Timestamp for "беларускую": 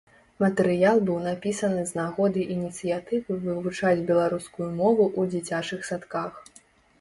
4.09-4.71